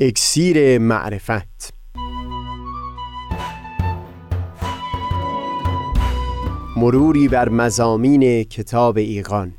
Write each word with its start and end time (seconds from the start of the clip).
اکسیر 0.00 0.78
معرفت. 0.78 1.74
مروری 6.76 7.28
بر 7.28 7.48
مزامین 7.48 8.44
کتاب 8.44 8.96
ایقان 8.96 9.52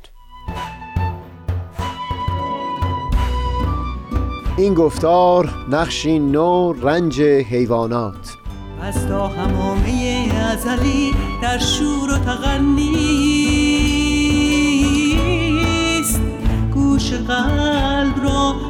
این 4.56 4.74
گفتار 4.74 5.54
نقشی 5.70 6.18
نو 6.18 6.72
رنج 6.72 7.20
حیوانات. 7.20 8.36
از 8.82 9.08
تا 9.08 9.28
همامه 9.28 10.28
ازلی 10.52 11.12
در 11.42 11.58
شور 11.58 12.10
و 12.10 12.18
تغنیست 12.18 13.00
گوش 16.74 17.12
قلب 17.12 18.22
را 18.22 18.69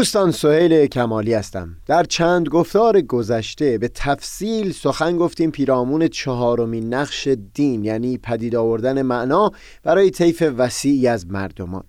دوستان 0.00 0.30
سهیل 0.30 0.86
کمالی 0.86 1.34
هستم. 1.34 1.76
در 1.86 2.04
چند 2.04 2.48
گفتار 2.48 3.00
گذشته 3.00 3.78
به 3.78 3.88
تفصیل 3.88 4.72
سخن 4.72 5.16
گفتیم 5.16 5.50
پیرامون 5.50 6.08
چهارمین 6.08 6.94
نقش 6.94 7.28
دین 7.54 7.84
یعنی 7.84 8.18
پدید 8.18 8.56
آوردن 8.56 9.02
معنا 9.02 9.50
برای 9.82 10.10
طیف 10.10 10.42
وسیعی 10.56 11.08
از 11.08 11.26
مردمان. 11.26 11.84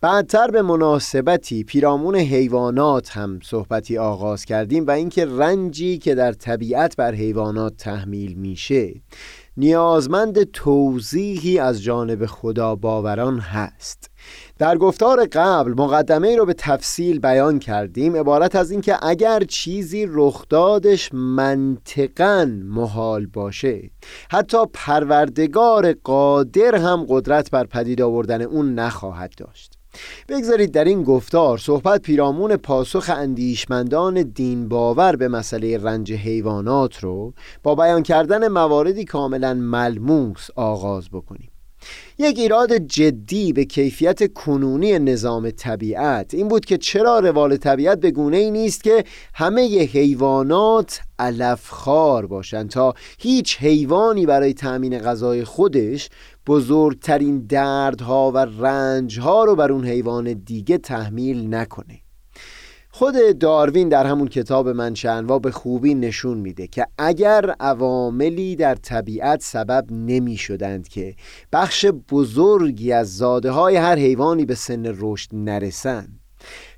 بعدتر 0.00 0.50
به 0.50 0.62
مناسبتی 0.62 1.64
پیرامون 1.64 2.16
حیوانات 2.16 3.16
هم 3.16 3.38
صحبتی 3.42 3.98
آغاز 3.98 4.44
کردیم 4.44 4.86
و 4.86 4.90
اینکه 4.90 5.26
رنجی 5.26 5.98
که 5.98 6.14
در 6.14 6.32
طبیعت 6.32 6.96
بر 6.96 7.14
حیوانات 7.14 7.76
تحمیل 7.76 8.34
میشه. 8.34 8.94
نیازمند 9.56 10.42
توضیحی 10.42 11.58
از 11.58 11.82
جانب 11.82 12.26
خدا 12.26 12.74
باوران 12.74 13.38
هست. 13.38 14.10
در 14.58 14.78
گفتار 14.78 15.26
قبل 15.32 15.70
مقدمه 15.70 16.36
رو 16.36 16.46
به 16.46 16.54
تفصیل 16.54 17.18
بیان 17.18 17.58
کردیم 17.58 18.16
عبارت 18.16 18.56
از 18.56 18.70
اینکه 18.70 18.96
اگر 19.02 19.40
چیزی 19.40 20.06
رخدادش 20.10 21.14
منطقا 21.14 22.50
محال 22.64 23.26
باشه 23.26 23.90
حتی 24.30 24.58
پروردگار 24.72 25.92
قادر 25.92 26.74
هم 26.74 27.06
قدرت 27.08 27.50
بر 27.50 27.64
پدید 27.64 28.02
آوردن 28.02 28.42
اون 28.42 28.74
نخواهد 28.74 29.32
داشت. 29.36 29.73
بگذارید 30.28 30.72
در 30.72 30.84
این 30.84 31.02
گفتار 31.02 31.58
صحبت 31.58 32.02
پیرامون 32.02 32.56
پاسخ 32.56 33.10
اندیشمندان 33.16 34.22
دین 34.22 34.68
باور 34.68 35.16
به 35.16 35.28
مسئله 35.28 35.78
رنج 35.78 36.12
حیوانات 36.12 36.98
رو 37.04 37.34
با 37.62 37.74
بیان 37.74 38.02
کردن 38.02 38.48
مواردی 38.48 39.04
کاملا 39.04 39.54
ملموس 39.54 40.48
آغاز 40.56 41.08
بکنیم. 41.10 41.50
یک 42.18 42.38
ایراد 42.38 42.76
جدی 42.76 43.52
به 43.52 43.64
کیفیت 43.64 44.32
کنونی 44.32 44.98
نظام 44.98 45.50
طبیعت. 45.50 46.34
این 46.34 46.48
بود 46.48 46.64
که 46.64 46.78
چرا 46.78 47.18
روال 47.18 47.56
طبیعت 47.56 48.00
به 48.00 48.10
گونه 48.10 48.36
ای 48.36 48.50
نیست 48.50 48.84
که 48.84 49.04
همه 49.34 49.84
حیوانات 49.84 51.00
علفخوار 51.18 52.26
باشند 52.26 52.70
تا 52.70 52.94
هیچ 53.18 53.58
حیوانی 53.58 54.26
برای 54.26 54.54
تأمین 54.54 54.98
غذای 54.98 55.44
خودش 55.44 56.08
بزرگترین 56.46 57.46
دردها 57.46 58.32
و 58.34 58.38
رنجها 58.38 59.44
رو 59.44 59.56
بر 59.56 59.72
اون 59.72 59.84
حیوان 59.84 60.32
دیگه 60.32 60.78
تحمیل 60.78 61.54
نکنه. 61.54 62.00
خود 62.90 63.38
داروین 63.38 63.88
در 63.88 64.06
همون 64.06 64.28
کتاب 64.28 64.68
منشأنوا 64.68 65.38
به 65.38 65.50
خوبی 65.50 65.94
نشون 65.94 66.38
میده 66.38 66.66
که 66.66 66.86
اگر 66.98 67.54
عواملی 67.60 68.56
در 68.56 68.74
طبیعت 68.74 69.42
سبب 69.42 69.86
نمی 69.90 70.36
شدند 70.36 70.88
که 70.88 71.14
بخش 71.52 71.86
بزرگی 72.10 72.92
از 72.92 73.16
زاده 73.16 73.50
های 73.50 73.76
هر 73.76 73.96
حیوانی 73.96 74.44
به 74.44 74.54
سن 74.54 74.94
رشد 74.98 75.30
نرسند 75.32 76.23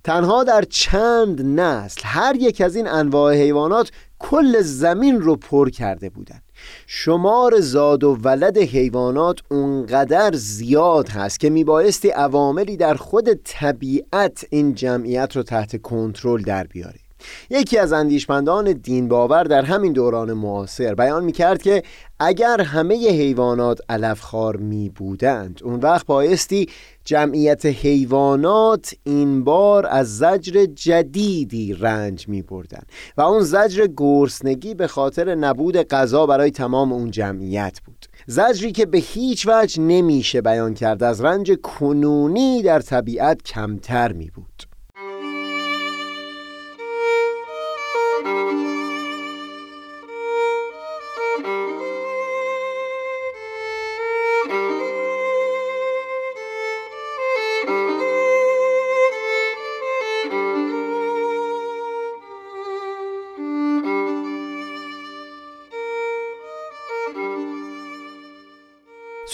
تنها 0.07 0.45
در 0.45 0.63
چند 0.63 1.61
نسل 1.61 2.01
هر 2.05 2.37
یک 2.37 2.61
از 2.61 2.77
این 2.77 2.89
انواع 2.89 3.35
حیوانات 3.35 3.91
کل 4.19 4.61
زمین 4.61 5.21
رو 5.21 5.37
پر 5.37 5.71
کرده 5.71 6.11
بودند. 6.11 6.43
شمار 6.87 7.61
زاد 7.61 8.05
و 8.05 8.15
ولد 8.15 8.59
حیوانات 8.59 9.39
اونقدر 9.51 10.31
زیاد 10.35 11.09
هست 11.09 11.41
که 11.41 11.51
میبایستی 11.51 12.11
عواملی 12.11 12.77
در 12.77 12.95
خود 12.95 13.33
طبیعت 13.45 14.45
این 14.51 14.75
جمعیت 14.75 15.37
رو 15.37 15.43
تحت 15.43 15.83
کنترل 15.83 16.43
در 16.43 16.65
بیاره. 16.65 17.06
یکی 17.51 17.79
از 17.79 17.93
اندیشمندان 17.93 18.73
دین 18.73 19.09
باور 19.09 19.45
در 19.45 19.63
همین 19.63 19.93
دوران 19.93 20.33
معاصر 20.33 20.95
بیان 20.95 21.25
می‌کرد 21.25 21.63
که 21.63 21.83
اگر 22.19 22.61
همه 22.61 22.95
حیوانات 22.95 23.79
علفخوار 23.89 24.57
می 24.57 24.89
بودند 24.89 25.61
اون 25.65 25.81
وقت 25.81 26.07
بایستی 26.07 26.69
جمعیت 27.05 27.67
حیوانات 27.67 28.95
این 29.05 29.45
بار 29.45 29.87
از 29.87 30.19
زجر 30.19 30.65
جدیدی 30.65 31.75
رنج 31.75 32.29
می 32.29 32.43
بردن 32.43 32.83
و 33.17 33.23
اون 33.23 33.41
زجر 33.41 33.87
گرسنگی 33.97 34.75
به 34.75 34.87
خاطر 34.87 35.35
نبود 35.35 35.77
غذا 35.77 36.27
برای 36.27 36.51
تمام 36.51 36.93
اون 36.93 37.11
جمعیت 37.11 37.81
بود. 37.85 38.07
زجری 38.27 38.73
که 38.73 38.87
به 38.87 38.99
هیچ 38.99 39.47
وجه 39.49 39.83
نمیشه 39.83 40.41
بیان 40.41 40.75
کرد 40.75 41.03
از 41.03 41.21
رنج 41.21 41.53
کنونی 41.63 42.63
در 42.63 42.81
طبیعت 42.81 43.43
کمتر 43.43 44.13
می 44.13 44.31
بود 44.31 44.76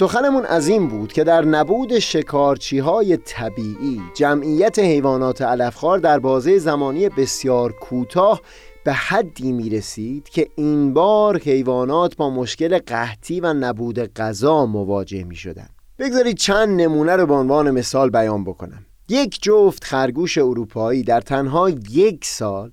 سخنمون 0.03 0.45
از 0.45 0.69
این 0.69 0.89
بود 0.89 1.13
که 1.13 1.25
در 1.25 1.45
نبود 1.45 1.99
شکارچی 1.99 2.79
های 2.79 3.17
طبیعی 3.17 4.01
جمعیت 4.15 4.79
حیوانات 4.79 5.43
علفخوار 5.43 5.99
در 5.99 6.19
بازه 6.19 6.59
زمانی 6.59 7.09
بسیار 7.09 7.73
کوتاه 7.73 8.41
به 8.85 8.93
حدی 8.93 9.53
می 9.53 9.71
رسید 9.71 10.29
که 10.29 10.49
این 10.57 10.95
بار 10.95 11.39
حیوانات 11.39 12.17
با 12.17 12.31
مشکل 12.31 12.79
قحطی 12.79 13.41
و 13.41 13.53
نبود 13.53 13.99
غذا 13.99 14.67
مواجه 14.67 15.25
می 15.25 15.37
شدن. 15.37 15.69
بگذارید 15.99 16.37
چند 16.37 16.81
نمونه 16.81 17.17
رو 17.17 17.27
به 17.27 17.35
عنوان 17.35 17.71
مثال 17.71 18.11
بیان 18.11 18.45
بکنم 18.45 18.87
یک 19.09 19.39
جفت 19.43 19.85
خرگوش 19.85 20.39
اروپایی 20.39 21.03
در 21.03 21.21
تنها 21.21 21.71
یک 21.71 22.25
سال 22.25 22.71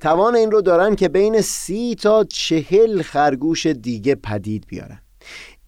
توان 0.00 0.34
این 0.34 0.50
رو 0.50 0.62
دارن 0.62 0.94
که 0.94 1.08
بین 1.08 1.40
سی 1.40 1.94
تا 1.94 2.24
چهل 2.24 3.02
خرگوش 3.02 3.66
دیگه 3.66 4.14
پدید 4.14 4.64
بیارن 4.68 5.00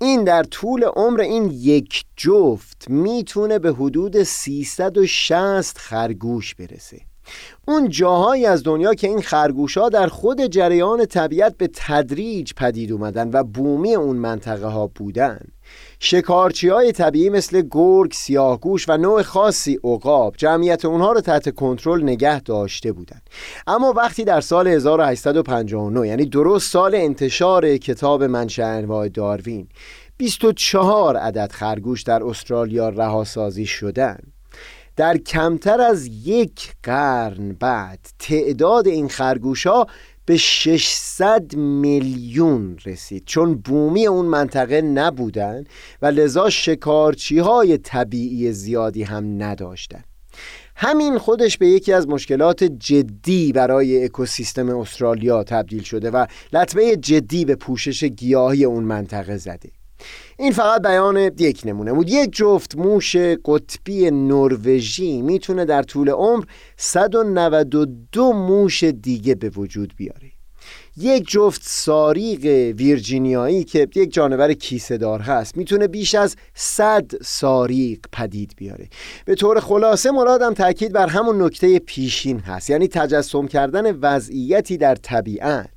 این 0.01 0.25
در 0.25 0.43
طول 0.43 0.85
عمر 0.85 1.21
این 1.21 1.51
یک 1.55 2.05
جفت 2.17 2.85
می‌تونه 2.91 3.59
به 3.59 3.73
حدود 3.73 4.23
360 4.23 5.79
خرگوش 5.79 6.55
برسه. 6.55 7.01
اون 7.69 7.89
جاهایی 7.89 8.47
از 8.47 8.63
دنیا 8.65 8.95
که 8.95 9.09
این 9.09 9.23
خرگوش 9.23 9.77
ها 9.77 9.89
در 9.89 10.07
خود 10.07 10.47
جریان 10.47 11.07
طبیعت 11.07 11.57
به 11.57 11.71
تدریج 11.75 12.53
پدید 12.57 12.93
اومدن 12.93 13.31
و 13.33 13.45
بومی 13.45 13.95
اون 13.95 14.17
منطقه 14.17 14.67
ها 14.67 14.87
بودن. 14.87 15.41
شکارچی 16.01 16.69
های 16.69 16.93
طبیعی 16.93 17.31
مثل 17.31 17.63
گرگ، 17.71 18.13
سیاهگوش 18.13 18.89
و 18.89 18.97
نوع 18.97 19.23
خاصی 19.23 19.79
عقاب 19.85 20.35
جمعیت 20.37 20.85
اونها 20.85 21.13
رو 21.13 21.21
تحت 21.21 21.55
کنترل 21.55 22.03
نگه 22.03 22.41
داشته 22.41 22.93
بودند. 22.93 23.23
اما 23.67 23.93
وقتی 23.93 24.25
در 24.25 24.41
سال 24.41 24.69
1859 24.69 26.09
یعنی 26.09 26.27
درست 26.27 26.73
سال 26.73 26.95
انتشار 26.95 27.77
کتاب 27.77 28.25
منشأ 28.25 28.67
انواع 28.67 29.09
داروین 29.09 29.69
24 30.17 31.17
عدد 31.17 31.53
خرگوش 31.53 32.03
در 32.03 32.25
استرالیا 32.25 32.89
رهاسازی 32.89 33.67
شدند 33.67 34.33
در 34.97 35.17
کمتر 35.17 35.81
از 35.81 36.07
یک 36.07 36.73
قرن 36.83 37.53
بعد 37.53 37.99
تعداد 38.19 38.89
این 38.89 39.09
خرگوش 39.09 39.67
ها 39.67 39.87
به 40.29 40.37
600 40.37 41.57
میلیون 41.57 42.79
رسید. 42.87 43.23
چون 43.27 43.55
بومی 43.55 44.07
اون 44.07 44.27
منطقه 44.27 44.81
نبودن 44.81 45.65
و 46.03 46.07
لذا 46.07 46.51
شکارچی 46.51 47.39
های 47.39 47.79
طبیعی 47.79 48.53
زیادی 48.53 49.03
هم 49.03 49.43
نداشتن. 49.43 50.05
همین 50.77 51.19
خودش 51.19 51.59
به 51.59 51.69
یکی 51.69 51.93
از 51.93 52.09
مشکلات 52.09 52.65
جدی 52.65 53.53
برای 53.53 54.05
اکوسیستم 54.05 54.79
استرالیا 54.79 55.45
تبدیل 55.45 55.83
شده 55.83 56.11
و 56.11 56.27
لطمه 56.53 56.97
جدی 56.97 57.45
به 57.45 57.55
پوشش 57.55 58.05
گیاهی 58.05 58.65
اون 58.65 58.85
منطقه 58.85 59.37
زده. 59.37 59.71
این 60.41 60.53
فقط 60.53 60.83
بیان 60.83 61.17
یک 61.17 61.63
نمونه 61.65 61.93
بود. 61.93 62.09
یک 62.11 62.31
جفت 62.33 62.77
موش 62.77 63.17
قطبی 63.45 64.11
نروژی 64.11 65.23
می‌تونه 65.23 65.65
در 65.65 65.83
طول 65.83 66.11
عمر 66.11 66.45
192 66.77 68.33
موش 68.33 68.85
دیگه 68.85 69.35
به 69.35 69.49
وجود 69.49 69.95
بیاره. 69.97 70.33
یک 70.97 71.31
جفت 71.31 71.63
ساریق 71.65 72.45
ویرجینیایی 72.77 73.65
که 73.65 73.89
یک 73.95 74.13
جانور 74.13 74.53
کیسه 74.53 74.97
دار 74.97 75.21
هست 75.21 75.57
می‌تونه 75.57 75.87
بیش 75.87 76.15
از 76.15 76.37
100 76.55 77.11
ساریق 77.23 77.99
پدید 78.13 78.53
بیاره. 78.57 78.89
به 79.25 79.35
طور 79.35 79.61
خلاصه 79.61 80.11
مرادم 80.11 80.55
تاکید 80.55 80.93
بر 80.93 81.07
همون 81.07 81.43
نکته 81.43 81.79
پیشین 81.79 82.39
هست 82.39 82.71
یعنی 82.71 82.89
تجسم 82.89 83.47
کردن 83.47 83.99
وضعیتی 84.01 84.77
در 84.77 84.95
طبیعت. 84.95 85.71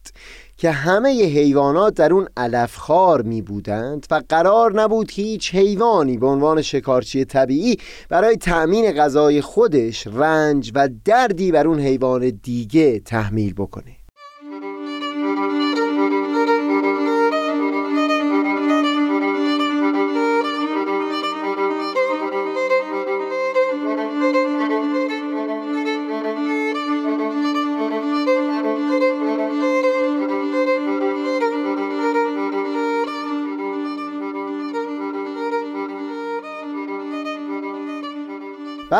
که 0.61 0.71
همه 0.71 1.09
حیوانات 1.09 1.93
در 1.93 2.13
اون 2.13 2.27
علفخار 2.37 3.21
می 3.21 3.41
بودند 3.41 4.07
و 4.11 4.21
قرار 4.29 4.81
نبود 4.81 5.11
هیچ 5.11 5.55
حیوانی 5.55 6.17
به 6.17 6.27
عنوان 6.27 6.61
شکارچی 6.61 7.25
طبیعی 7.25 7.77
برای 8.09 8.37
تأمین 8.37 8.91
غذای 8.91 9.41
خودش 9.41 10.07
رنج 10.07 10.71
و 10.75 10.89
دردی 11.05 11.51
بر 11.51 11.67
اون 11.67 11.79
حیوان 11.79 12.29
دیگه 12.29 12.99
تحمیل 12.99 13.53
بکنه. 13.53 14.00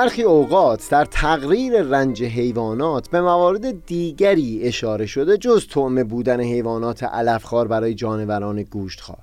برخی 0.02 0.24
اوقات 0.24 0.90
در 0.90 1.06
تقریر 1.06 1.82
رنج 1.82 2.24
حیوانات 2.24 3.10
به 3.10 3.22
موارد 3.22 3.86
دیگری 3.86 4.60
اشاره 4.64 5.06
شده 5.06 5.38
جز 5.38 5.68
طعمه 5.68 6.04
بودن 6.04 6.42
حیوانات 6.42 7.04
علفخوار 7.04 7.68
برای 7.68 7.94
جانوران 7.94 8.64
گوشتخوار. 8.64 9.18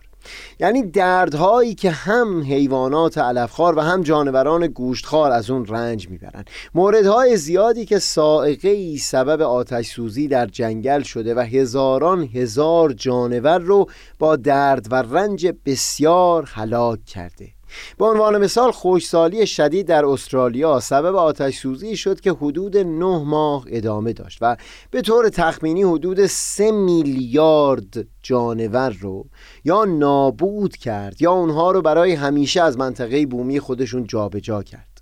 یعنی 0.60 0.82
دردهایی 0.82 1.75
که 1.75 1.90
هم 1.90 2.42
حیوانات 2.42 3.19
علفخوار 3.19 3.78
و 3.78 3.80
هم 3.80 4.02
جانوران 4.02 4.66
گوشتخوار 4.66 5.30
از 5.30 5.50
اون 5.50 5.66
رنج 5.66 6.08
می‌برن. 6.08 6.44
موردهای 6.75 7.36
زیادی 7.36 7.84
که 7.84 7.98
سائقه 7.98 8.69
ای 8.69 8.98
سبب 8.98 9.42
آتش 9.42 9.86
سوزی 9.86 10.28
در 10.28 10.46
جنگل 10.46 11.02
شده 11.02 11.34
و 11.34 11.40
هزاران 11.40 12.22
هزار 12.34 12.92
جانور 12.92 13.58
رو 13.58 13.86
با 14.19 14.36
درد 14.36 14.86
و 14.90 14.94
رنج 14.94 15.52
بسیار 15.66 16.48
هلاک 16.52 17.04
کرده. 17.04 17.57
به 17.99 18.05
عنوان 18.05 18.38
مثال 18.38 18.70
خوشسالی 18.70 19.47
شدید 19.47 19.87
در 19.87 20.05
استرالیا 20.05 20.81
سبب 20.81 21.17
آتش 21.17 21.59
سوزی 21.59 21.97
شد 21.97 22.20
که 22.20 22.32
حدود 22.32 22.76
نه 22.76 23.25
ماه 23.25 23.65
ادامه 23.69 24.12
داشت 24.12 24.38
و 24.41 24.56
به 24.91 25.03
طور 25.03 25.29
تخمینی 25.29 25.82
حدود 25.82 26.26
سه 26.26 26.70
میلیارد 26.70 28.06
جانور 28.23 28.91
رو 28.91 29.26
یا 29.65 29.85
نابود 29.85 30.76
کرد 30.76 31.23
یا 31.23 31.32
اونها 31.32 31.70
رو 31.70 31.82
برای 31.82 32.12
همیشه 32.12 32.62
از 32.62 32.79
منطقه 32.79 33.26
بومی 33.26 33.61
خودشون 33.61 34.06
جابجا 34.06 34.49
جا 34.49 34.62
کرد. 34.62 34.98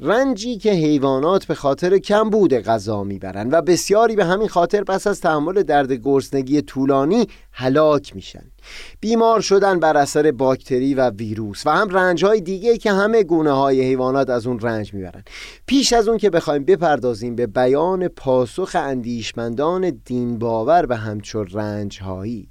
رنجی 0.00 0.56
که 0.56 0.72
حیوانات 0.72 1.46
به 1.46 1.54
خاطر 1.54 1.98
کمبود 1.98 2.54
غذا 2.54 3.04
می‌برند 3.04 3.52
و 3.52 3.62
بسیاری 3.62 4.16
به 4.16 4.24
همین 4.24 4.48
خاطر 4.48 4.84
پس 4.84 5.06
از 5.06 5.20
تحمل 5.20 5.62
درد 5.62 5.92
گرسنگی 5.92 6.62
طولانی 6.62 7.26
هلاک 7.52 8.16
میشن. 8.16 8.44
بیمار 9.00 9.40
شدن 9.40 9.80
بر 9.80 9.96
اثر 9.96 10.30
باکتری 10.30 10.94
و 10.94 11.10
ویروس 11.10 11.66
و 11.66 11.70
هم 11.70 11.88
رنج 11.88 12.24
های 12.24 12.40
دیگه 12.40 12.78
که 12.78 12.92
همه 12.92 13.22
گونه 13.22 13.52
های 13.52 13.82
حیوانات 13.82 14.30
از 14.30 14.46
اون 14.46 14.60
رنج 14.60 14.94
می‌برن. 14.94 15.22
پیش 15.66 15.92
از 15.92 16.08
اون 16.08 16.18
که 16.18 16.30
بخوایم 16.30 16.64
بپردازیم 16.64 17.34
به 17.34 17.46
بیان 17.46 18.08
پاسخ 18.08 18.76
اندیشمندان 18.78 19.90
دین 20.04 20.38
باور 20.38 20.86
به 20.86 20.96
همچون 20.96 21.46
رنج 21.52 22.00
هایی 22.00 22.48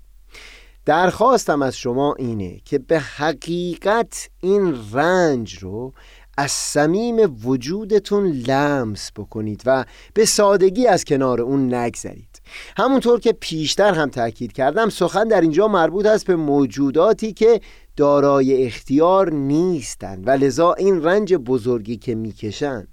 درخواستم 0.88 1.62
از 1.62 1.78
شما 1.78 2.16
اینه 2.18 2.60
که 2.66 2.80
به 2.80 3.00
حقیقت 3.00 4.30
این 4.42 4.76
رنج 4.94 5.58
رو 5.58 5.94
از 6.38 6.52
صمیم 6.52 7.38
وجودتون 7.46 8.28
لمس 8.28 9.12
بکنید 9.18 9.62
و 9.66 9.86
به 10.14 10.26
سادگی 10.26 10.88
از 10.88 11.06
کنار 11.06 11.42
اون 11.42 11.74
نگذرید. 11.74 12.42
همونطور 12.78 13.20
که 13.20 13.34
پیشتر 13.34 13.94
هم 13.94 14.10
تاکید 14.10 14.52
کردم 14.52 14.90
سخن 14.90 15.28
در 15.28 15.42
اینجا 15.42 15.68
مربوط 15.68 16.06
است 16.06 16.28
به 16.28 16.36
موجوداتی 16.36 17.34
که 17.34 17.62
دارای 17.96 18.66
اختیار 18.66 19.34
نیستند 19.34 20.28
و 20.28 20.32
لذا 20.32 20.74
این 20.74 21.04
رنج 21.04 21.34
بزرگی 21.34 21.98
که 21.98 22.16
می‌کشند 22.16 22.88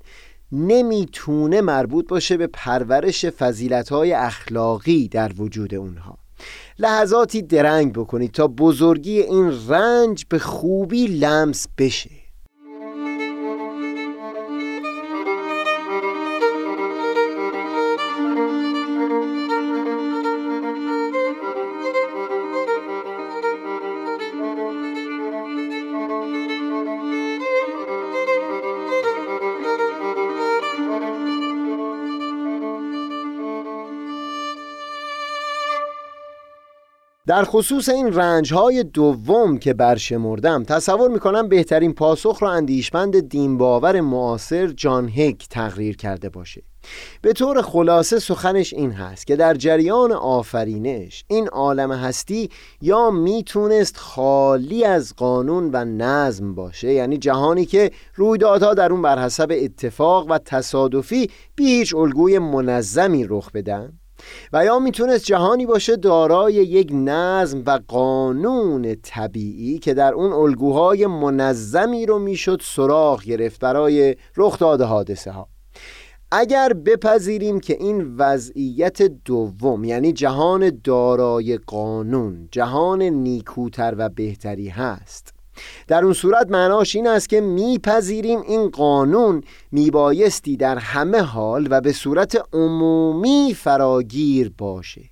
نمی‌تونه 0.53 1.61
مربوط 1.61 2.09
باشه 2.09 2.37
به 2.37 2.47
پرورش 2.47 3.27
فضیلتهای 3.27 4.13
اخلاقی 4.13 5.09
در 5.09 5.33
وجود 5.39 5.75
اونها. 5.75 6.19
لحظاتی 6.79 7.43
درنگ 7.43 7.93
بکنید 7.93 8.33
تا 8.33 8.49
بزرگی 8.49 9.21
این 9.21 9.69
رنج 9.69 10.25
به 10.29 10.39
خوبی 10.39 11.07
لمس 11.07 11.67
بشه. 11.79 12.24
در 37.35 37.45
خصوص 37.45 37.89
این 37.89 38.13
رنج 38.13 38.55
های 38.55 38.83
دوم 38.83 39.59
که 39.59 39.75
برشمردم 39.75 40.65
تصور 40.65 41.11
می‌کنم 41.11 41.49
بهترین 41.49 41.93
پاسخ 41.93 42.43
را 42.43 42.51
اندیشمند 42.51 43.29
دینباور 43.29 44.01
معاصر 44.01 44.67
جان 44.67 45.09
هیک 45.09 45.49
تقریر 45.49 45.97
کرده 45.97 46.29
باشه. 46.29 46.63
به 47.23 47.33
طور 47.33 47.63
خلاصه 47.63 48.19
سخنش 48.19 48.75
این 48.75 48.91
هست 48.91 49.27
که 49.27 49.37
در 49.37 49.55
جریان 49.55 50.13
آفرینش 50.13 51.25
این 51.29 51.49
عالم 51.49 51.93
هستی 51.93 52.51
یا 52.81 53.11
می‌تونست 53.11 53.97
خالی 53.97 54.85
از 54.85 55.15
قانون 55.17 55.71
و 55.73 55.85
نظم 55.85 56.55
باشه؟ 56.55 56.93
یعنی 56.93 57.19
جهانی 57.19 57.65
که 57.65 57.91
رویدادها 58.15 58.75
در 58.75 58.93
اون 58.93 59.03
بر 59.03 59.19
حسب 59.19 59.49
اتفاق 59.51 60.31
و 60.31 60.39
تصادفی 60.39 61.31
بی 61.57 61.67
هیچ 61.67 61.95
الگوی 61.95 62.39
منظمی 62.39 63.27
رخ 63.29 63.51
بدن؟ 63.53 63.93
و 64.53 64.65
یا 64.65 64.79
می‌تونست 64.79 65.25
جهانی 65.25 65.67
باشه 65.67 65.97
دارای 65.97 66.55
یک 66.55 66.91
نظم 66.93 67.63
و 67.67 67.81
قانون 67.89 68.97
طبیعی 69.03 69.79
که 69.79 69.95
در 69.95 70.13
اون 70.13 70.33
الگوهای 70.33 71.07
منظمی 71.07 72.07
رو 72.07 72.19
می‌شد 72.19 72.61
سراغ 72.65 73.23
گرفت 73.23 73.61
برای 73.61 74.17
رخ 74.37 74.59
داد 74.59 74.81
حادثه 74.81 75.31
ها 75.31 75.49
اگر 76.37 76.73
بپذیریم 76.73 77.61
که 77.61 77.77
این 77.81 78.17
وضعیت 78.17 79.03
دوم 79.03 79.85
یعنی 79.85 80.13
جهان 80.13 80.81
دارای 80.85 81.57
قانون 81.57 82.49
جهان 82.51 83.03
نیکوتر 83.03 83.95
و 83.99 84.09
بهتری 84.09 84.69
هست 84.69 85.34
در 85.89 86.05
اون 86.05 86.13
صورت 86.13 86.51
معناش 86.51 86.97
این 86.97 87.07
است 87.07 87.29
که 87.29 87.41
میپذیریم 87.41 88.41
این 88.41 88.69
قانون 88.69 89.43
میبایستی 89.73 90.57
در 90.57 90.79
همه 90.79 91.21
حال 91.21 91.69
و 91.71 91.81
به 91.81 91.93
صورت 91.93 92.43
عمومی 92.53 93.57
فراگیر 93.59 94.53
باشه. 94.59 95.03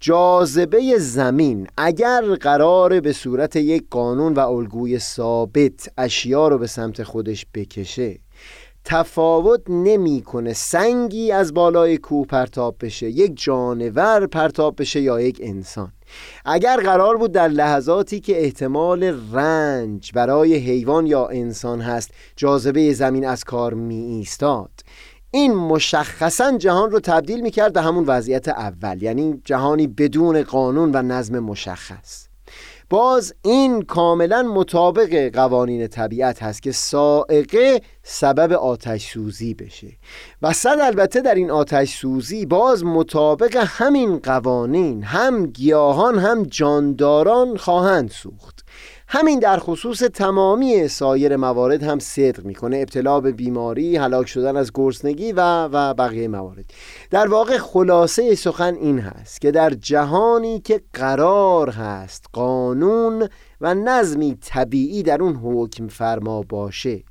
جاذبه 0.00 0.98
زمین 0.98 1.66
اگر 1.76 2.34
قرار 2.40 3.00
به 3.00 3.12
صورت 3.12 3.56
یک 3.56 3.84
قانون 3.90 4.32
و 4.34 4.40
الگوی 4.40 4.98
ثابت 4.98 5.88
اشیا 5.98 6.48
رو 6.48 6.58
به 6.58 6.66
سمت 6.66 7.02
خودش 7.02 7.46
بکشه 7.54 8.18
تفاوت 8.84 9.60
نمی‌کنه 9.68 10.52
سنگی 10.52 11.32
از 11.32 11.54
بالای 11.54 11.98
کوه 11.98 12.26
پرتاب 12.26 12.76
بشه 12.80 13.10
یک 13.10 13.32
جانور 13.36 14.26
پرتاب 14.26 14.74
بشه 14.78 15.00
یا 15.00 15.20
یک 15.20 15.40
انسان. 15.42 15.92
اگر 16.44 16.76
قرار 16.76 17.16
بود 17.16 17.32
در 17.32 17.48
لحظاتی 17.48 18.20
که 18.20 18.44
احتمال 18.44 19.02
رنج 19.32 20.12
برای 20.14 20.54
حیوان 20.54 21.06
یا 21.06 21.26
انسان 21.26 21.80
هست 21.80 22.10
جاذبه 22.36 22.92
زمین 22.92 23.26
از 23.26 23.44
کار 23.44 23.74
می 23.74 24.00
ایستاد 24.00 24.70
این 25.30 25.54
مشخصا 25.54 26.58
جهان 26.58 26.90
رو 26.90 27.00
تبدیل 27.00 27.40
می‌کرد 27.40 27.72
به 27.72 27.82
همون 27.82 28.04
وضعیت 28.04 28.48
اول 28.48 29.02
یعنی 29.02 29.40
جهانی 29.44 29.86
بدون 29.86 30.42
قانون 30.42 30.90
و 30.94 31.02
نظم 31.02 31.38
مشخص. 31.38 32.28
باز 32.90 33.34
این 33.42 33.82
کاملا 33.82 34.42
مطابق 34.42 35.34
قوانین 35.34 35.86
طبیعت 35.86 36.42
هست 36.42 36.62
که 36.62 36.72
سائقه 36.72 37.80
سبب 38.02 38.52
آتش 38.52 39.12
سوزی 39.12 39.54
بشه. 39.54 39.88
و 40.42 40.52
صد 40.52 40.78
البته 40.80 41.20
در 41.20 41.34
این 41.34 41.50
آتش 41.50 41.98
سوزی 41.98 42.46
باز 42.46 42.84
مطابق 42.84 43.56
همین 43.66 44.18
قوانین 44.18 45.02
هم 45.02 45.46
گیاهان 45.46 46.18
هم 46.18 46.42
جانداران 46.42 47.56
خواهند 47.56 48.10
سوخت. 48.10 48.64
همین 49.10 49.38
در 49.38 49.58
خصوص 49.58 49.98
تمامی 49.98 50.88
سایر 50.88 51.36
موارد 51.36 51.82
هم 51.82 51.98
صدق 51.98 52.44
می‌کنه. 52.44 52.76
ابتلا 52.76 53.20
به 53.20 53.32
بیماری 53.32 53.96
هلاک 53.96 54.26
شدن 54.26 54.56
از 54.56 54.70
گرسنگی 54.74 55.32
و 55.32 55.68
و 55.72 55.94
بقیه 55.94 56.28
موارد. 56.28 56.64
در 57.10 57.28
واقع 57.28 57.58
خلاصه 57.58 58.34
سخن 58.34 58.74
این 58.74 58.98
هست 58.98 59.40
که 59.40 59.50
در 59.50 59.70
جهانی 59.70 60.60
که 60.60 60.80
قرار 60.92 61.70
هست 61.70 62.24
قانون 62.32 63.28
و 63.60 63.74
نظمی 63.74 64.38
طبیعی 64.40 65.02
در 65.02 65.22
اون 65.22 65.36
حکم 65.36 65.88
فرما 65.88 66.42
باشه 66.42 67.02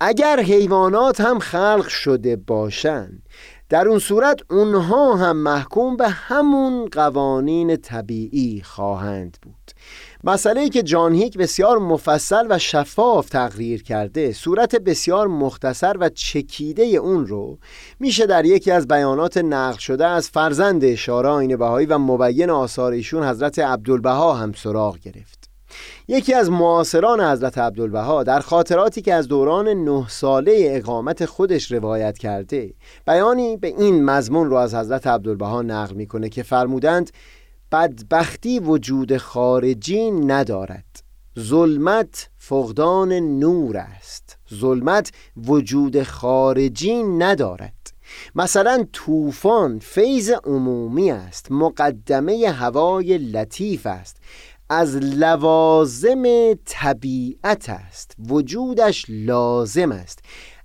اگر 0.00 0.40
حیوانات 0.40 1.20
هم 1.20 1.38
خلق 1.38 1.88
شده 1.88 2.36
باشند 2.36 3.22
در 3.68 3.88
اون 3.88 3.98
صورت 3.98 4.40
اونها 4.50 5.16
هم 5.16 5.36
محکوم 5.36 5.96
به 5.96 6.08
همون 6.08 6.88
قوانین 6.92 7.76
طبیعی 7.76 8.62
خواهند 8.64 9.36
بود. 9.42 9.54
مسئله 10.24 10.60
ای 10.60 10.68
که 10.68 10.82
جان 10.82 11.14
هیک 11.14 11.38
بسیار 11.38 11.78
مفصل 11.78 12.46
و 12.50 12.58
شفاف 12.58 13.28
تقریر 13.28 13.82
کرده 13.82 14.32
صورت 14.32 14.76
بسیار 14.76 15.26
مختصر 15.26 15.96
و 16.00 16.08
چکیده 16.08 16.82
اون 16.82 17.26
رو 17.26 17.58
میشه 18.00 18.26
در 18.26 18.44
یکی 18.44 18.70
از 18.70 18.88
بیانات 18.88 19.36
نقل 19.36 19.78
شده 19.78 20.06
از 20.06 20.30
فرزند 20.30 20.94
شارع 20.94 21.28
آین 21.28 21.56
بهایی 21.56 21.86
و 21.86 21.98
مبین 21.98 22.50
آثار 22.50 22.92
ایشون 22.92 23.24
حضرت 23.24 23.58
عبدالبها 23.58 24.34
هم 24.34 24.52
سراغ 24.52 24.98
گرفت. 24.98 25.50
یکی 26.08 26.34
از 26.34 26.50
معاصران 26.50 27.20
حضرت 27.20 27.58
عبدالبها 27.58 28.22
در 28.22 28.40
خاطراتی 28.40 29.02
که 29.02 29.14
از 29.14 29.28
دوران 29.28 29.68
نه 29.68 30.08
ساله 30.08 30.68
اقامت 30.70 31.24
خودش 31.24 31.72
روایت 31.72 32.18
کرده 32.18 32.74
بیانی 33.06 33.56
به 33.56 33.68
این 33.68 34.04
مضمون 34.04 34.50
رو 34.50 34.56
از 34.56 34.74
حضرت 34.74 35.06
عبدالبها 35.06 35.62
نقل 35.62 35.94
می‌کنه 35.94 36.28
که 36.28 36.42
فرمودند 36.42 37.10
بدبختی 37.72 38.58
وجود 38.58 39.16
خارجی 39.16 40.10
ندارد. 40.10 41.02
ظلمت 41.38 42.30
فقدان 42.38 43.12
نور 43.12 43.76
است. 43.76 44.38
ظلمت 44.54 45.12
وجود 45.36 46.02
خارجی 46.02 47.02
ندارد. 47.02 47.92
مثلا 48.34 48.86
طوفان 48.92 49.78
فیض 49.78 50.30
عمومی 50.44 51.10
است. 51.10 51.46
مقدمه 51.52 52.48
هوای 52.48 53.18
لطیف 53.18 53.86
است. 53.86 54.16
از 54.68 54.96
لوازم 54.96 56.54
طبیعت 56.64 57.68
است. 57.68 58.14
وجودش 58.28 59.06
لازم 59.08 59.92
است. 59.92 60.18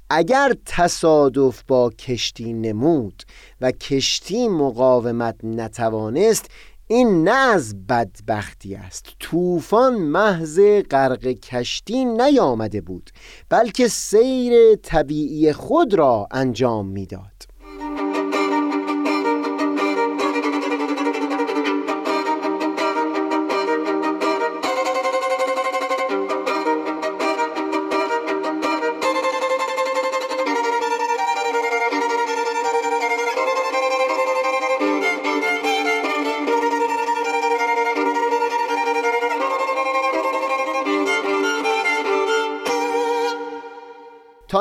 اگر 0.09 0.53
تصادف 0.65 1.63
با 1.67 1.89
کشتی 1.89 2.53
نمود 2.53 3.23
و 3.61 3.71
کشتی 3.71 4.47
مقاومت 4.47 5.35
نتوانست 5.43 6.49
این 6.87 7.23
نه 7.23 7.31
از 7.31 7.87
بدبختی 7.87 8.75
است. 8.75 9.05
طوفان 9.19 9.95
محض 9.95 10.59
غرق 10.91 11.27
کشتی 11.27 12.05
نیامده 12.05 12.81
بود 12.81 13.09
بلکه 13.49 13.87
سیر 13.87 14.75
طبیعی 14.75 15.53
خود 15.53 15.93
را 15.93 16.27
انجام 16.31 16.87
می‌داد. 16.87 17.54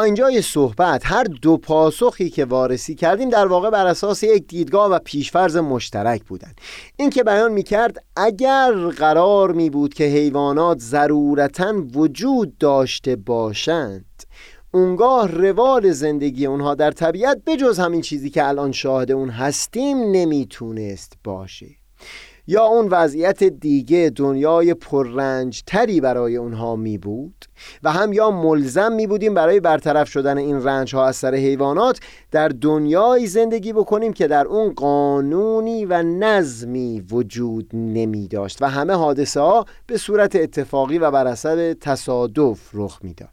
اینجای 0.04 0.42
صحبت 0.42 1.02
هر 1.04 1.24
دو 1.24 1.56
پاسخی 1.56 2.30
که 2.30 2.44
وارسی 2.44 2.94
کردیم 2.94 3.28
در 3.28 3.46
واقع 3.46 3.70
بر 3.70 3.86
اساس 3.86 4.22
یک 4.22 4.46
دیدگاه 4.46 4.90
و 4.90 4.98
پیشفرز 4.98 5.56
مشترک 5.56 6.24
بودند. 6.24 6.60
این 6.96 7.10
که 7.10 7.24
بیان 7.24 7.52
می 7.52 7.62
کرد 7.62 8.04
اگر 8.16 8.72
قرار 8.72 9.52
می 9.52 9.70
بود 9.70 9.94
که 9.94 10.04
حیوانات 10.04 10.78
ضرورتا 10.78 11.74
وجود 11.94 12.58
داشته 12.58 13.16
باشند 13.16 14.22
اونگاه 14.74 15.28
روال 15.28 15.90
زندگی 15.90 16.46
اونها 16.46 16.74
در 16.74 16.90
طبیعت 16.90 17.42
بجز 17.46 17.78
همین 17.78 18.00
چیزی 18.00 18.30
که 18.30 18.48
الان 18.48 18.72
شاهد 18.72 19.12
اون 19.12 19.30
هستیم 19.30 19.98
نمی‌تونست 19.98 21.12
باشه. 21.24 21.83
یا 22.46 22.64
اون 22.64 22.88
وضعیت 22.88 23.44
دیگه 23.44 24.12
دنیای 24.16 24.74
پررنج 24.74 25.62
تری 25.66 26.00
برای 26.00 26.36
اونها 26.36 26.76
می 26.76 26.98
بود 26.98 27.44
و 27.82 27.92
هم 27.92 28.12
یا 28.12 28.30
ملزم 28.30 28.92
می 28.92 29.06
بودیم 29.06 29.34
برای 29.34 29.60
برطرف 29.60 30.08
شدن 30.08 30.38
این 30.38 30.64
رنج 30.64 30.94
ها 30.94 31.06
از 31.06 31.16
سر 31.16 31.34
حیوانات 31.34 32.00
در 32.30 32.48
دنیای 32.48 33.26
زندگی 33.26 33.72
بکنیم 33.72 34.12
که 34.12 34.26
در 34.26 34.46
اون 34.46 34.72
قانونی 34.72 35.84
و 35.84 36.02
نظمی 36.02 37.00
وجود 37.10 37.70
نمی 37.72 38.28
داشت 38.28 38.62
و 38.62 38.68
همه 38.68 38.92
حادثه 38.92 39.40
ها 39.40 39.64
به 39.86 39.96
صورت 39.96 40.36
اتفاقی 40.36 40.98
و 40.98 41.10
بر 41.10 41.26
اثر 41.26 41.74
تصادف 41.74 42.60
رخ 42.72 42.98
می‌داد. 43.02 43.28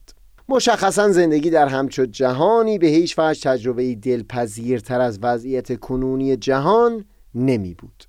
مشخصا 0.50 1.10
زندگی 1.10 1.50
در 1.50 1.68
همچو 1.68 2.06
جهانی 2.06 2.78
به 2.78 2.88
هیچ 2.88 3.16
وجه 3.20 3.42
تجربه 3.42 3.96
دلپذیرتر 3.96 5.02
از 5.02 5.20
وضعیت 5.22 5.80
کنونی 5.80 6.36
جهان 6.36 7.06
نمی 7.36 7.74
بود 7.74 8.04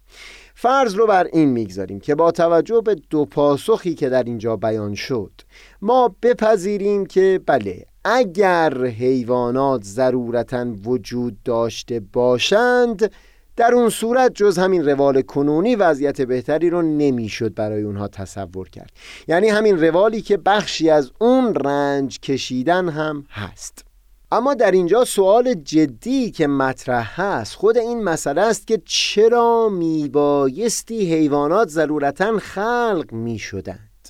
فرض 0.62 0.94
رو 0.94 1.06
بر 1.06 1.28
این 1.32 1.48
می‌گذاریم 1.48 2.00
که 2.00 2.14
با 2.14 2.30
توجه 2.30 2.80
به 2.80 2.94
دو 3.10 3.24
پاسخی 3.24 3.94
که 3.94 4.08
در 4.08 4.22
اینجا 4.22 4.56
بیان 4.56 4.94
شد 4.94 5.32
ما 5.80 6.16
بپذیریم 6.22 7.06
که 7.06 7.40
بله 7.46 7.86
اگر 8.04 8.84
حیوانات 8.84 9.84
ضرورتا 9.84 10.66
وجود 10.84 11.42
داشته 11.44 12.00
باشند 12.12 13.10
در 13.56 13.74
اون 13.74 13.88
صورت 13.88 14.34
جز 14.34 14.58
همین 14.58 14.88
روال 14.88 15.22
کنونی 15.22 15.76
وضعیت 15.76 16.20
بهتری 16.20 16.70
رو 16.70 16.82
نمی‌شد 16.82 17.54
برای 17.54 17.82
اونها 17.82 18.08
تصور 18.08 18.68
کرد. 18.68 18.90
یعنی 19.28 19.48
همین 19.48 19.80
روالی 19.80 20.22
که 20.22 20.36
بخشی 20.36 20.90
از 20.90 21.10
اون 21.18 21.54
رنج 21.54 22.20
کشیدن 22.20 22.88
هم 22.88 23.24
هست. 23.30 23.91
اما 24.32 24.54
در 24.54 24.70
اینجا 24.70 25.04
سوال 25.04 25.54
جدی 25.54 26.30
که 26.30 26.46
مطرح 26.46 27.20
هست 27.20 27.54
خود 27.54 27.78
این 27.78 28.04
مسئله 28.04 28.40
است 28.40 28.66
که 28.66 28.82
چرا 28.84 29.68
میبایستی 29.68 31.14
حیوانات 31.14 31.68
ضرورتا 31.68 32.38
خلق 32.38 33.12
می‌شدند؟ 33.12 34.08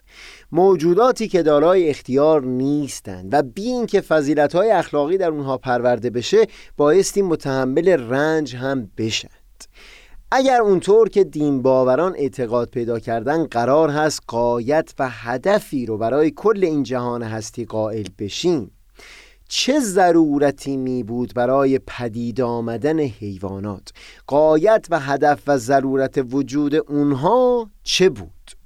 موجوداتی 0.52 1.28
که 1.28 1.42
دارای 1.42 1.90
اختیار 1.90 2.42
نیستند 2.42 3.34
و 3.34 3.42
بی 3.42 3.62
اینکه 3.62 4.00
فضیلت 4.00 4.54
های 4.54 4.70
اخلاقی 4.70 5.18
در 5.18 5.28
اونها 5.28 5.58
پرورده 5.58 6.10
بشه 6.10 6.46
بایستی 6.76 7.22
متحمل 7.22 7.88
رنج 7.88 8.56
هم 8.56 8.90
بشند. 8.96 9.64
اگر 10.30 10.60
اونطور 10.60 11.08
که 11.08 11.24
دین 11.24 11.62
باوران 11.62 12.14
اعتقاد 12.16 12.70
پیدا 12.70 12.98
کردن 12.98 13.44
قرار 13.44 13.90
هست 13.90 14.20
قایت 14.26 14.94
و 14.98 15.08
هدفی 15.10 15.86
رو 15.86 15.98
برای 15.98 16.30
کل 16.30 16.64
این 16.64 16.82
جهان 16.82 17.22
هستی 17.22 17.64
قائل 17.64 18.06
بشیم. 18.18 18.70
چه 19.54 19.80
ضرورتی 19.80 20.76
می 20.76 21.02
بود 21.02 21.34
برای 21.34 21.78
پدید 21.78 22.40
آمدن 22.40 23.00
حیوانات؟ 23.00 23.92
قایت 24.26 24.86
و 24.90 25.00
هدف 25.00 25.42
و 25.46 25.58
ضرورت 25.58 26.24
وجود 26.30 26.74
اونها 26.74 27.70
چه 27.82 28.08
بود؟ 28.08 28.61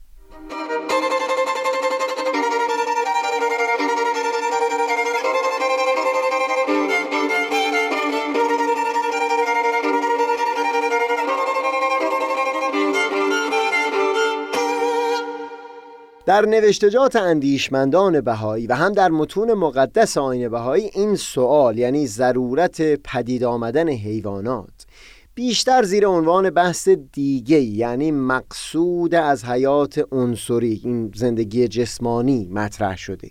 در 16.27 16.47
نوشتجات 16.47 17.17
اندیشمندان 17.17 18.21
بهایی 18.21 18.67
و 18.67 18.75
هم 18.75 18.93
در 18.93 19.09
متون 19.09 19.53
مقدس 19.53 20.19
آین 20.19 20.49
بهایی 20.49 20.91
این 20.95 21.17
سوال 21.17 21.79
یعنی 21.79 22.07
ضرورت 22.07 22.83
پدید 22.83 23.45
آمدن 23.45 23.89
حیوانات 23.89 24.87
بیشتر 25.35 25.83
زیر 25.83 26.07
عنوان 26.07 26.51
بحث 26.51 26.89
دیگه 26.89 27.61
یعنی 27.61 28.11
مقصود 28.11 29.15
از 29.15 29.45
حیات 29.45 30.05
عنصری 30.13 30.81
این 30.85 31.13
زندگی 31.15 31.69
جسمانی 31.69 32.49
مطرح 32.53 32.97
شده. 32.97 33.31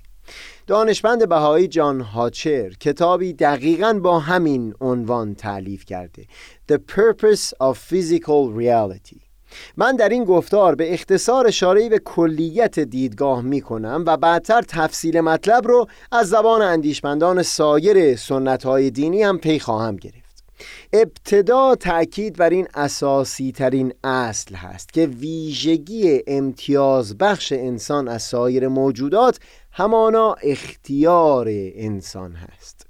دانشمند 0.68 1.30
بهایی 1.30 1.68
جان 1.68 2.02
هاچر 2.02 2.70
کتابی 2.70 3.34
دقیقا 3.34 4.00
با 4.04 4.20
همین 4.20 4.74
عنوان 4.82 5.36
تعلیف 5.36 5.86
کرده 5.86 6.26
The 6.72 6.76
Purpose 6.76 7.54
of 7.62 7.78
Physical 7.78 8.58
Reality. 8.58 9.25
من 9.78 9.96
در 9.96 10.10
این 10.10 10.24
گفتار 10.24 10.76
به 10.76 10.94
اختصار 10.94 11.48
اشاره 11.48 11.90
به 11.90 12.00
کلیت 12.00 12.80
دیدگاه 12.80 13.42
می 13.42 13.62
کنم 13.62 14.04
و 14.08 14.18
بعدتر 14.18 14.62
تفصیل 14.62 15.22
مطلب 15.22 15.68
رو 15.68 15.88
از 16.12 16.30
زبان 16.30 16.62
اندیشمندان 16.62 17.44
سایر 17.44 18.16
سنت 18.16 18.64
های 18.64 18.92
دینی 18.92 19.24
هم 19.24 19.38
پی 19.38 19.60
خواهم 19.60 19.96
گرفت. 19.96 20.26
ابتدا 20.94 21.76
تأکید 21.76 22.38
بر 22.38 22.50
این 22.50 22.68
اساسی 22.74 23.52
ترین 23.52 23.94
اصل 24.04 24.56
هست 24.56 24.94
که 24.94 25.06
ویژگی 25.06 26.22
امتیاز 26.28 27.18
بخش 27.18 27.52
انسان 27.52 28.08
از 28.08 28.24
سایر 28.24 28.68
موجودات 28.68 29.40
همانا 29.72 30.36
اختیار 30.44 31.48
انسان 31.76 32.34
هست. 32.34 32.85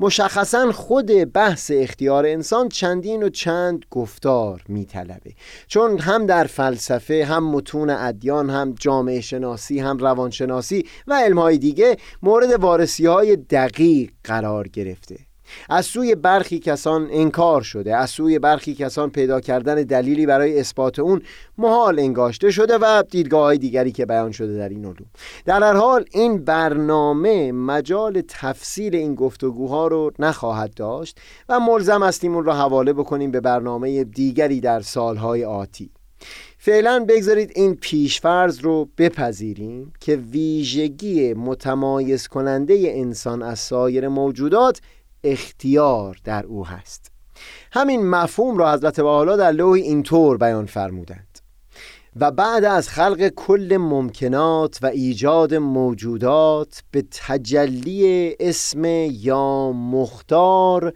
مشخصا 0.00 0.72
خود 0.72 1.32
بحث 1.32 1.70
اختیار 1.74 2.26
انسان 2.26 2.68
چندین 2.68 3.22
و 3.22 3.28
چند 3.28 3.84
گفتار 3.90 4.62
میطلبه. 4.68 5.32
چون 5.66 5.98
هم 5.98 6.26
در 6.26 6.44
فلسفه 6.44 7.24
هم 7.24 7.50
متون 7.50 7.90
ادیان 7.90 8.50
هم 8.50 8.74
جامعه 8.78 9.20
شناسی 9.20 9.78
هم 9.80 9.98
روانشناسی 9.98 10.84
و 11.06 11.14
علمهای 11.14 11.58
دیگه 11.58 11.96
مورد 12.22 12.52
وارسی 12.52 13.06
های 13.06 13.36
دقیق 13.36 14.10
قرار 14.24 14.68
گرفته. 14.68 15.16
از 15.68 15.86
سوی 15.86 16.14
برخی 16.14 16.58
کسان 16.58 17.08
انکار 17.10 17.62
شده 17.62 17.96
از 17.96 18.10
سوی 18.10 18.38
برخی 18.38 18.74
کسان 18.74 19.10
پیدا 19.10 19.40
کردن 19.40 19.74
دلیلی 19.74 20.26
برای 20.26 20.60
اثبات 20.60 20.98
اون 20.98 21.22
محال 21.58 21.98
انگاشته 21.98 22.50
شده 22.50 22.78
و 22.78 23.02
دیدگاه 23.10 23.42
های 23.42 23.58
دیگری 23.58 23.92
که 23.92 24.06
بیان 24.06 24.32
شده 24.32 24.56
در 24.56 24.68
این 24.68 24.84
علوم 24.84 25.06
در 25.44 25.62
هر 25.62 25.74
حال 25.74 26.04
این 26.12 26.44
برنامه 26.44 27.52
مجال 27.52 28.22
تفصیل 28.28 28.96
این 28.96 29.14
گفتگوها 29.14 29.86
رو 29.86 30.12
نخواهد 30.18 30.74
داشت 30.74 31.20
و 31.48 31.60
ملزم 31.60 32.02
هستیم 32.02 32.34
اون 32.34 32.44
را 32.44 32.54
حواله 32.54 32.92
بکنیم 32.92 33.30
به 33.30 33.40
برنامه 33.40 34.04
دیگری 34.04 34.60
در 34.60 34.80
سالهای 34.80 35.44
آتی. 35.44 35.90
فعلا 36.58 37.04
بگذارید 37.08 37.52
این 37.54 37.74
پیشفرض 37.74 38.60
رو 38.60 38.88
بپذیریم 38.98 39.92
که 40.00 40.16
ویژگی 40.16 41.34
متمایز 41.34 42.28
کننده 42.28 42.74
انسان 42.86 43.42
از 43.42 43.58
سایر 43.58 44.08
موجودات 44.08 44.80
اختیار 45.24 46.16
در 46.24 46.46
او 46.46 46.66
هست. 46.66 47.10
همین 47.72 48.06
مفهوم 48.10 48.58
را 48.58 48.72
حضرت 48.72 48.98
حالا 48.98 49.36
در 49.36 49.52
لوحی 49.52 49.82
اینطور 49.82 50.36
بیان 50.36 50.66
فرمودند. 50.66 51.38
و 52.16 52.30
بعد 52.30 52.64
از 52.64 52.88
خلق 52.88 53.28
کل 53.28 53.76
ممکنات 53.80 54.78
و 54.82 54.86
ایجاد 54.86 55.54
موجودات 55.54 56.82
به 56.90 57.04
تجلی 57.10 58.36
اسم 58.40 58.84
یا 59.10 59.72
مختار 59.72 60.92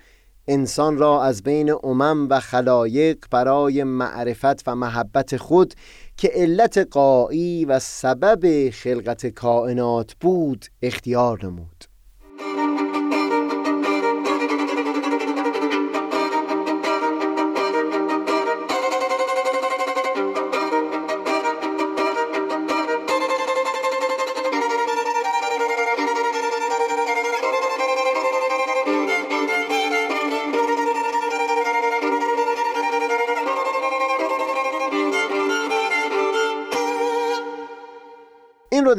انسان 0.49 0.99
را 0.99 1.23
از 1.23 1.43
بین 1.43 1.75
امم 1.83 2.29
و 2.29 2.41
خلایق 2.41 3.19
برای 3.31 3.85
معرفت 3.85 4.69
و 4.69 4.75
محبت 4.75 5.37
خود 5.37 5.75
که 6.17 6.31
علت 6.35 6.79
قایی 6.79 7.65
و 7.65 7.79
سبب 7.79 8.71
خلقت 8.71 9.27
کائنات 9.27 10.15
بود 10.21 10.67
اختیار 10.83 11.47
نمود. 11.47 11.88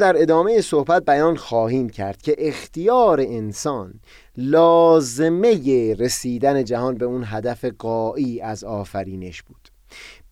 در 0.00 0.22
ادامه 0.22 0.60
صحبت 0.60 1.04
بیان 1.04 1.36
خواهیم 1.36 1.88
کرد 1.88 2.22
که 2.22 2.34
اختیار 2.38 3.20
انسان 3.20 3.94
لازمه 4.36 5.94
رسیدن 5.98 6.64
جهان 6.64 6.94
به 6.94 7.04
اون 7.04 7.24
هدف 7.26 7.64
قایی 7.64 8.40
از 8.40 8.64
آفرینش 8.64 9.42
بود. 9.42 9.68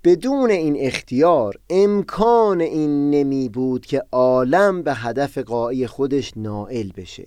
بدون 0.04 0.50
این 0.50 0.76
اختیار 0.78 1.54
امکان 1.70 2.61
این 2.61 3.11
نمی 3.11 3.48
بود 3.48 3.87
که 3.87 4.02
عالم 4.12 4.83
به 4.83 4.94
هدف 4.94 5.38
قایی 5.38 5.87
خودش 5.87 6.33
نائل 6.37 6.90
بشه. 6.96 7.26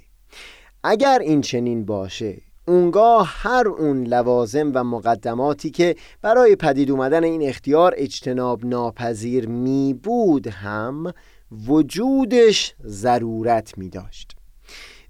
اگر 0.84 1.20
این 1.20 1.42
چنین 1.42 1.86
باشه 1.86 2.38
اونگاه 2.68 3.34
هر 3.36 3.68
اون 3.68 4.04
لوازم 4.04 4.72
و 4.76 4.84
مقدماتی 4.84 5.72
که 5.72 5.96
برای 6.22 6.56
پدید 6.56 6.92
اومدن 6.92 7.24
این 7.24 7.42
اختیار 7.50 7.94
اجتناب 7.98 8.66
ناپذیر 8.66 9.48
می 9.48 9.94
بود 10.04 10.48
هم 10.48 11.14
وجودش 11.68 12.76
ضرورت 12.86 13.78
می 13.78 13.90
داشت 13.90 14.36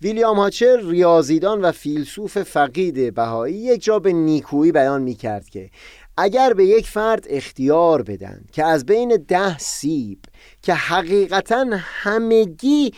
ویلیام 0.02 0.40
هاچر 0.40 0.90
ریاضیدان 0.90 1.62
و 1.62 1.72
فیلسوف 1.72 2.44
فقید 2.44 3.14
بهایی 3.14 3.56
یک 3.56 3.84
جا 3.84 4.00
به 4.00 4.14
نیکویی 4.14 4.72
بیان 4.72 5.02
می 5.02 5.16
کرد 5.16 5.50
که 5.50 5.70
اگر 6.18 6.54
به 6.54 6.66
یک 6.66 6.88
فرد 6.88 7.26
اختیار 7.30 8.02
بدن 8.02 8.46
که 8.52 8.66
از 8.66 8.86
بین 8.86 9.26
ده 9.28 9.58
سیب 9.58 10.20
که 10.62 10.74
حقیقتا 10.74 11.66
همگی 11.72 12.94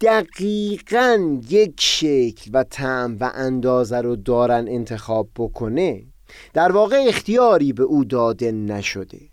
دقیقا 0.00 1.38
یک 1.50 1.74
شکل 1.78 2.50
و 2.52 2.64
طعم 2.64 3.16
و 3.20 3.30
اندازه 3.34 4.00
رو 4.00 4.16
دارن 4.16 4.68
انتخاب 4.68 5.28
بکنه 5.36 6.02
در 6.54 6.72
واقع 6.72 7.04
اختیاری 7.08 7.72
به 7.72 7.82
او 7.82 8.04
داده 8.04 8.52
نشده. 8.52 9.31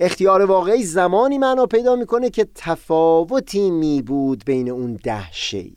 اختیار 0.00 0.44
واقعی 0.44 0.82
زمانی 0.82 1.38
معنا 1.38 1.66
پیدا 1.66 1.96
می‌کنه 1.96 2.30
که 2.30 2.46
تفاوتی 2.54 3.70
می 3.70 4.02
بود 4.02 4.44
بین 4.44 4.70
اون 4.70 4.98
ده 5.04 5.32
شی. 5.32 5.74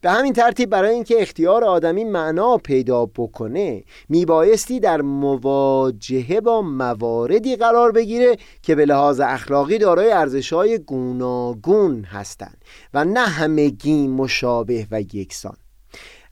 به 0.00 0.10
همین 0.10 0.32
ترتیب 0.32 0.70
برای 0.70 0.94
اینکه 0.94 1.22
اختیار 1.22 1.64
آدمی 1.64 2.04
معنا 2.04 2.56
پیدا 2.56 3.06
بکنه 3.06 3.84
میبایستی 4.08 4.80
در 4.80 5.00
مواجهه 5.00 6.40
با 6.40 6.62
مواردی 6.62 7.56
قرار 7.56 7.92
بگیره 7.92 8.36
که 8.62 8.74
به 8.74 8.84
لحاظ 8.84 9.20
اخلاقی 9.20 9.78
دارای 9.78 10.12
ارزشهای 10.12 10.78
گوناگون 10.78 12.04
هستند 12.04 12.64
و 12.94 13.04
نه 13.04 13.20
همگی 13.20 14.08
مشابه 14.08 14.86
و 14.90 15.00
یکسان. 15.00 15.56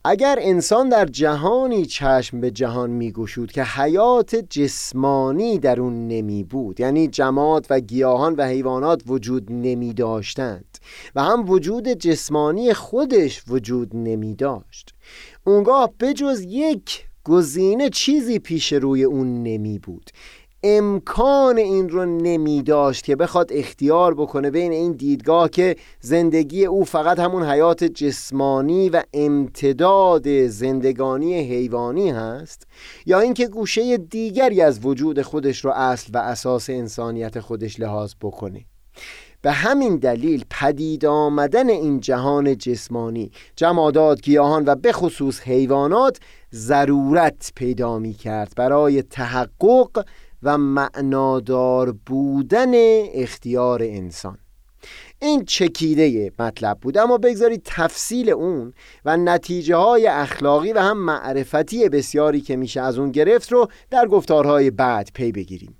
اگر 0.04 0.38
انسان 0.40 0.88
در 0.88 1.04
جهانی 1.06 1.86
چشم 1.86 2.40
به 2.40 2.50
جهان 2.50 2.90
میگشود 2.90 3.52
که 3.52 3.64
حیات 3.64 4.36
جسمانی 4.36 5.58
در 5.58 5.80
اون 5.80 6.08
نمی 6.08 6.44
بود 6.44 6.80
یعنی 6.80 7.08
جماد 7.08 7.66
و 7.70 7.80
گیاهان 7.80 8.34
و 8.34 8.46
حیوانات 8.46 9.02
وجود 9.06 9.52
نمی 9.52 9.94
داشتند 9.94 10.78
و 11.14 11.22
هم 11.22 11.50
وجود 11.50 11.88
جسمانی 11.88 12.72
خودش 12.72 13.42
وجود 13.48 13.96
نمی 13.96 14.34
داشت. 14.34 14.94
اونگاه 15.44 15.90
بجز 16.00 16.40
یک 16.40 17.06
گزینه 17.24 17.88
چیزی 17.88 18.38
پیش 18.38 18.72
روی 18.72 19.04
اون 19.04 19.42
نمی 19.42 19.78
بود. 19.78 20.10
امکان 20.62 21.58
این 21.58 21.88
رو 21.88 22.04
نمی 22.04 22.62
داشت 22.62 23.04
که 23.04 23.16
بخواد 23.16 23.50
اختیار 23.52 24.14
بکنه 24.14 24.50
بین 24.50 24.72
این 24.72 24.92
دیدگاه 24.92 25.50
که 25.50 25.76
زندگی 26.00 26.64
او 26.64 26.84
فقط 26.84 27.18
همون 27.18 27.42
حیات 27.42 27.84
جسمانی 27.84 28.88
و 28.88 29.02
امتداد 29.14 30.46
زندگانی 30.46 31.34
حیوانی 31.34 32.10
هست 32.10 32.66
یا 33.06 33.20
اینکه 33.20 33.48
گوشه 33.48 33.96
دیگری 33.96 34.60
از 34.60 34.86
وجود 34.86 35.22
خودش 35.22 35.64
رو 35.64 35.70
اصل 35.70 36.10
و 36.14 36.18
اساس 36.18 36.70
انسانیت 36.70 37.40
خودش 37.40 37.80
لحاظ 37.80 38.14
بکنه. 38.20 38.64
به 39.42 39.52
همین 39.52 39.96
دلیل 39.96 40.44
پدید 40.50 41.06
آمدن 41.06 41.70
این 41.70 42.00
جهان 42.00 42.58
جسمانی 42.58 43.30
جمادات 43.56 44.22
گیاهان 44.22 44.64
و 44.66 44.74
به 44.74 44.92
خصوص 44.92 45.40
حیوانات 45.40 46.18
ضرورت 46.52 47.52
پیدا 47.54 47.98
می 47.98 48.14
کرد 48.14 48.52
برای 48.56 49.02
تحقق 49.02 50.04
و 50.42 50.58
معنادار 50.58 51.92
بودن 52.06 52.72
اختیار 53.14 53.82
انسان. 53.82 54.38
این 55.22 55.44
چکیده 55.44 56.32
مطلب 56.38 56.78
بود 56.80 56.98
اما 56.98 57.18
بگذارید 57.18 57.62
تفصیل 57.64 58.30
اون 58.30 58.72
و 59.04 59.16
نتیجه 59.16 59.76
های 59.76 60.06
اخلاقی 60.06 60.72
و 60.72 60.80
هم 60.80 60.98
معرفتی 60.98 61.88
بسیاری 61.88 62.40
که 62.40 62.56
میشه 62.56 62.80
از 62.80 62.98
اون 62.98 63.10
گرفت 63.10 63.52
رو 63.52 63.68
در 63.90 64.06
گفتارهای 64.06 64.70
بعد 64.70 65.10
پی 65.14 65.32
بگیریم. 65.32 65.76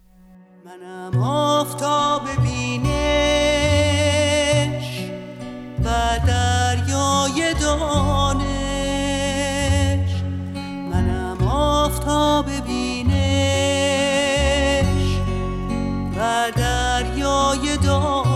منم 0.65 1.23
آفتاب 1.23 2.23
بینش 2.43 3.01
و 5.85 6.19
دریای 6.27 7.55
دانش. 7.61 8.51
منم 10.93 11.49
آفتاب 11.49 12.47
و 16.21 16.51
دریای 16.57 17.77
دار 17.77 18.30